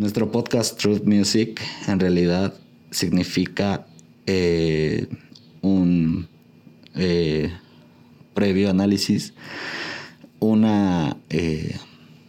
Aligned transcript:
Nuestro 0.00 0.32
podcast 0.32 0.80
Truth 0.80 1.04
Music 1.04 1.60
en 1.86 2.00
realidad 2.00 2.54
significa 2.90 3.86
eh, 4.24 5.08
un 5.60 6.26
eh, 6.94 7.52
previo 8.32 8.70
análisis, 8.70 9.34
una 10.38 11.18
eh, 11.28 11.76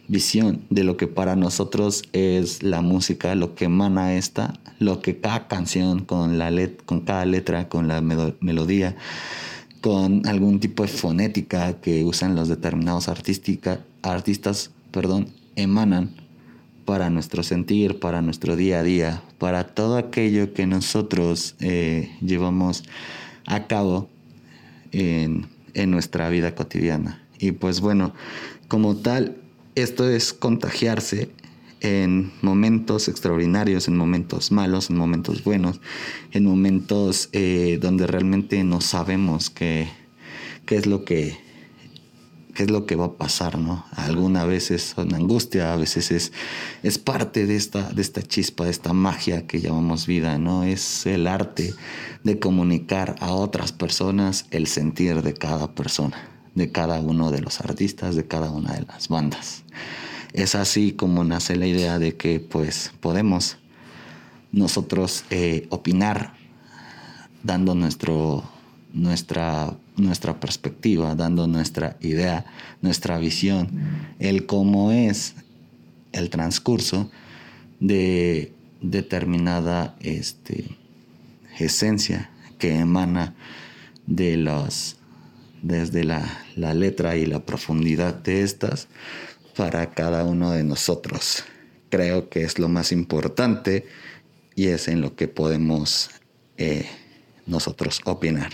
visión 0.06 0.66
de 0.68 0.84
lo 0.84 0.98
que 0.98 1.06
para 1.06 1.34
nosotros 1.34 2.02
es 2.12 2.62
la 2.62 2.82
música, 2.82 3.34
lo 3.34 3.54
que 3.54 3.64
emana 3.64 4.16
esta, 4.16 4.52
lo 4.78 5.00
que 5.00 5.16
cada 5.16 5.48
canción 5.48 6.04
con, 6.04 6.36
la 6.36 6.50
con 6.84 7.00
cada 7.00 7.24
letra, 7.24 7.70
con 7.70 7.88
la 7.88 8.02
melodía, 8.02 8.96
con 9.80 10.26
algún 10.26 10.60
tipo 10.60 10.82
de 10.82 10.90
fonética 10.90 11.80
que 11.80 12.04
usan 12.04 12.34
los 12.34 12.48
determinados 12.48 13.08
artistas, 13.08 14.72
perdón, 14.90 15.28
emanan 15.56 16.21
para 16.84 17.10
nuestro 17.10 17.42
sentir, 17.42 17.98
para 17.98 18.22
nuestro 18.22 18.56
día 18.56 18.80
a 18.80 18.82
día, 18.82 19.22
para 19.38 19.64
todo 19.64 19.96
aquello 19.96 20.52
que 20.52 20.66
nosotros 20.66 21.54
eh, 21.60 22.10
llevamos 22.20 22.84
a 23.46 23.66
cabo 23.66 24.08
en, 24.92 25.48
nuestra 25.74 26.28
vida 26.28 26.54
cotidiana. 26.54 27.22
Y 27.38 27.52
pues 27.52 27.80
bueno, 27.80 28.12
como 28.68 28.96
tal, 28.96 29.36
esto 29.74 30.08
es 30.08 30.32
contagiarse 30.32 31.30
en 31.80 32.30
momentos 32.42 33.08
extraordinarios, 33.08 33.88
en 33.88 33.96
momentos 33.96 34.52
malos, 34.52 34.90
en 34.90 34.96
momentos 34.96 35.42
buenos, 35.42 35.80
en 36.32 36.44
momentos 36.44 37.30
eh, 37.32 37.78
donde 37.80 38.06
realmente 38.06 38.62
no 38.64 38.80
sabemos 38.80 39.50
qué 39.50 39.88
es 40.68 40.86
lo 40.86 41.04
que 41.04 41.38
qué 42.54 42.64
es 42.64 42.70
lo 42.70 42.86
que 42.86 42.96
va 42.96 43.06
a 43.06 43.12
pasar, 43.16 43.58
¿no? 43.58 43.84
Alguna 43.92 44.44
vez 44.44 44.70
es 44.70 44.94
una 44.96 45.16
angustia, 45.16 45.72
a 45.72 45.76
veces 45.76 46.10
es, 46.10 46.32
es 46.82 46.98
parte 46.98 47.46
de 47.46 47.56
esta, 47.56 47.90
de 47.92 48.02
esta 48.02 48.22
chispa, 48.22 48.64
de 48.64 48.70
esta 48.70 48.92
magia 48.92 49.46
que 49.46 49.60
llamamos 49.60 50.06
vida, 50.06 50.38
¿no? 50.38 50.64
Es 50.64 51.06
el 51.06 51.26
arte 51.26 51.74
de 52.24 52.38
comunicar 52.38 53.16
a 53.20 53.32
otras 53.32 53.72
personas 53.72 54.46
el 54.50 54.66
sentir 54.66 55.22
de 55.22 55.34
cada 55.34 55.74
persona, 55.74 56.16
de 56.54 56.70
cada 56.70 57.00
uno 57.00 57.30
de 57.30 57.40
los 57.40 57.60
artistas, 57.60 58.16
de 58.16 58.26
cada 58.26 58.50
una 58.50 58.74
de 58.74 58.82
las 58.82 59.08
bandas. 59.08 59.64
Es 60.32 60.54
así 60.54 60.92
como 60.92 61.24
nace 61.24 61.56
la 61.56 61.66
idea 61.66 61.98
de 61.98 62.16
que 62.16 62.40
pues 62.40 62.92
podemos 63.00 63.58
nosotros 64.50 65.24
eh, 65.30 65.66
opinar 65.70 66.34
dando 67.42 67.74
nuestro, 67.74 68.44
nuestra, 68.92 69.76
nuestra 69.96 70.38
perspectiva, 70.38 71.14
dando 71.14 71.46
nuestra 71.46 71.96
idea, 72.00 72.44
nuestra 72.80 73.18
visión, 73.18 73.70
el 74.18 74.46
cómo 74.46 74.92
es 74.92 75.34
el 76.12 76.30
transcurso 76.30 77.10
de 77.80 78.52
determinada 78.80 79.96
este, 80.00 80.76
esencia 81.58 82.30
que 82.58 82.78
emana 82.78 83.34
de 84.06 84.36
los 84.36 84.96
desde 85.62 86.02
la, 86.02 86.44
la 86.56 86.74
letra 86.74 87.16
y 87.16 87.24
la 87.24 87.46
profundidad 87.46 88.14
de 88.14 88.42
estas 88.42 88.88
para 89.56 89.90
cada 89.90 90.24
uno 90.24 90.50
de 90.50 90.64
nosotros. 90.64 91.44
Creo 91.88 92.28
que 92.28 92.42
es 92.42 92.58
lo 92.58 92.68
más 92.68 92.90
importante 92.90 93.86
y 94.56 94.66
es 94.68 94.88
en 94.88 95.00
lo 95.00 95.14
que 95.14 95.28
podemos 95.28 96.10
eh, 96.56 96.86
nosotros 97.46 98.00
opinar. 98.04 98.52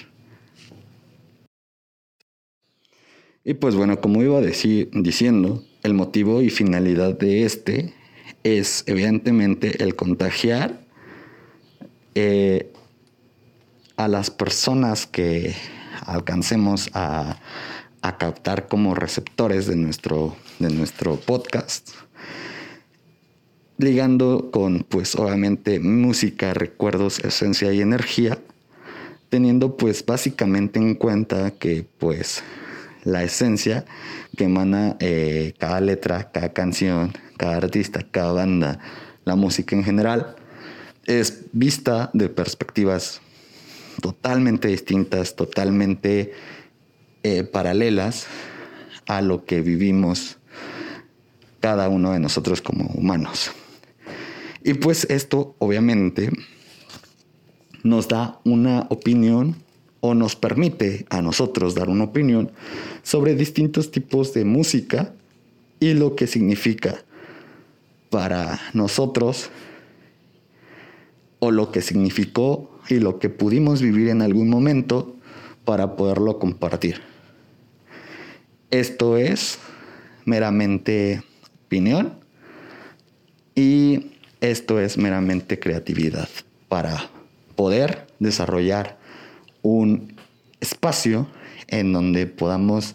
Y 3.49 3.55
pues 3.55 3.75
bueno, 3.75 4.01
como 4.01 4.23
iba 4.23 4.41
decir, 4.43 4.91
diciendo, 4.93 5.65
el 5.83 5.95
motivo 5.95 6.43
y 6.43 6.51
finalidad 6.51 7.19
de 7.19 7.45
este 7.45 7.95
es 8.45 8.85
evidentemente 8.87 9.83
el 9.83 9.97
contagiar 9.97 10.83
eh, 12.15 12.71
a 13.97 14.07
las 14.07 14.31
personas 14.31 15.07
que 15.07 15.55
alcancemos 16.05 16.91
a 16.93 17.41
a 18.03 18.17
captar 18.17 18.69
como 18.69 18.95
receptores 18.95 19.67
de 19.67 19.77
nuestro, 19.77 20.37
de 20.59 20.71
nuestro 20.71 21.17
podcast. 21.17 21.91
Ligando 23.77 24.51
con, 24.51 24.85
pues 24.89 25.15
obviamente, 25.15 25.81
música, 25.81 26.55
recuerdos, 26.55 27.21
esencia 27.21 27.73
y 27.73 27.81
energía. 27.81 28.39
Teniendo 29.29 29.77
pues 29.77 30.05
básicamente 30.05 30.79
en 30.79 30.95
cuenta 30.95 31.51
que 31.53 31.87
pues 31.99 32.43
la 33.09 33.25
esencia 33.25 33.85
que 34.37 34.45
emana 34.45 34.97
eh, 35.01 35.55
cada 35.59 35.81
letra, 35.81 36.31
cada 36.31 36.53
canción, 36.53 37.13
cada 37.37 37.57
artista, 37.57 38.07
cada 38.11 38.33
banda, 38.33 38.79
la 39.25 39.35
música 39.35 39.75
en 39.75 39.85
general, 39.85 40.37
es 41.07 41.45
vista 41.53 42.11
de 42.13 42.29
perspectivas 42.29 43.21
totalmente 44.01 44.69
distintas, 44.69 45.37
totalmente 45.37 46.33
eh, 47.23 47.45
paralelas 47.45 48.27
a 49.07 49.23
lo 49.23 49.45
que 49.45 49.63
vivimos 49.63 50.37
cada 51.61 51.89
uno 51.89 52.13
de 52.13 52.21
nosotros 52.21 52.61
como 52.61 52.85
humanos. 52.95 53.51
Y 54.63 54.75
pues 54.75 55.07
esto 55.09 55.57
obviamente 55.59 56.31
nos 57.83 58.07
da 58.09 58.39
una 58.45 58.87
opinión 58.91 59.57
o 60.01 60.15
nos 60.15 60.37
permite 60.37 61.07
a 61.11 61.23
nosotros 61.23 61.75
dar 61.75 61.89
una 61.89 62.05
opinión 62.05 62.53
sobre 63.03 63.35
distintos 63.35 63.91
tipos 63.91 64.33
de 64.33 64.45
música 64.45 65.13
y 65.81 65.95
lo 65.95 66.15
que 66.17 66.27
significa 66.27 67.03
para 68.11 68.61
nosotros 68.73 69.51
o 71.41 71.51
lo 71.51 71.71
que 71.71 71.83
significó 71.83 72.71
y 72.89 72.99
lo 72.99 73.19
que 73.19 73.29
pudimos 73.29 73.83
vivir 73.83 74.09
en 74.09 74.23
algún 74.23 74.49
momento 74.49 75.17
para 75.65 75.97
poderlo 75.97 76.39
compartir. 76.39 77.01
Esto 78.71 79.17
es 79.17 79.59
meramente 80.25 81.23
opinión 81.67 82.15
y 83.55 84.13
esto 84.41 84.81
es 84.81 84.99
meramente 84.99 85.59
creatividad 85.59 86.29
para 86.69 87.11
poder 87.57 88.07
desarrollar 88.19 88.99
un 89.63 90.15
espacio 90.61 91.27
en 91.67 91.93
donde 91.93 92.27
podamos 92.27 92.95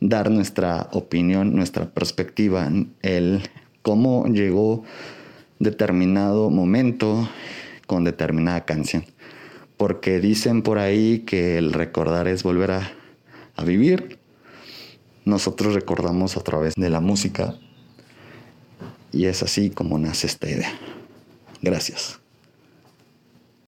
dar 0.00 0.30
nuestra 0.30 0.88
opinión, 0.92 1.54
nuestra 1.54 1.90
perspectiva, 1.90 2.70
el 3.02 3.42
cómo 3.82 4.26
llegó 4.26 4.84
determinado 5.58 6.50
momento 6.50 7.28
con 7.86 8.04
determinada 8.04 8.64
canción. 8.64 9.04
Porque 9.76 10.20
dicen 10.20 10.62
por 10.62 10.78
ahí 10.78 11.20
que 11.20 11.58
el 11.58 11.72
recordar 11.72 12.28
es 12.28 12.42
volver 12.42 12.70
a, 12.70 12.92
a 13.56 13.64
vivir 13.64 14.18
nosotros 15.24 15.74
recordamos 15.74 16.36
a 16.36 16.40
través 16.42 16.74
de 16.74 16.90
la 16.90 17.00
música 17.00 17.54
y 19.10 19.24
es 19.24 19.42
así 19.42 19.70
como 19.70 19.98
nace 19.98 20.26
esta 20.26 20.50
idea. 20.50 20.72
Gracias. 21.62 22.23